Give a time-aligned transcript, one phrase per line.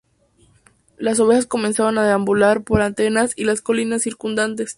[0.97, 4.69] Las ovejas comenzaron a deambular por Atenas y las colinas circundantes.